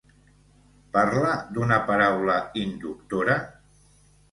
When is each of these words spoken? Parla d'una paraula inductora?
Parla 0.97 1.35
d'una 1.59 1.79
paraula 1.91 2.39
inductora? 2.65 3.39